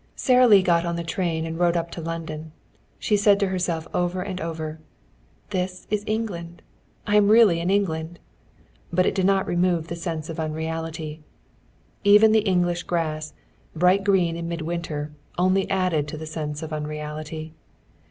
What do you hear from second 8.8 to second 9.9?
But it did not remove